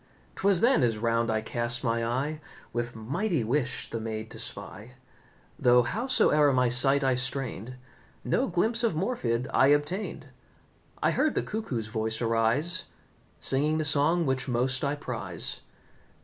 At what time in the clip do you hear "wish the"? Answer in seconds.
3.43-3.99